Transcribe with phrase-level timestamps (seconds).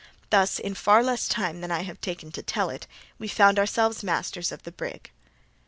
[0.31, 2.87] Thus, in far less time than I have taken to tell it,
[3.19, 5.11] we found ourselves masters of the brig.